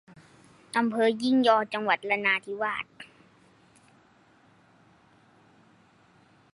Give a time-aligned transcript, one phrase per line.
[0.77, 2.85] อำเภอยี่งอ จังหวัดนราธิวาส